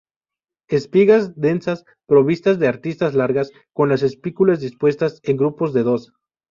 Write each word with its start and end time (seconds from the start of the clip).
Espigas 0.67 1.35
densas 1.39 1.85
provistas 2.07 2.57
de 2.57 2.67
aristas 2.67 3.13
largas, 3.13 3.51
con 3.71 3.87
las 3.87 4.01
espículas 4.01 4.59
dispuestas 4.59 5.19
en 5.21 5.37
grupos 5.37 5.73
de 5.75 5.83
dos. 5.83 6.15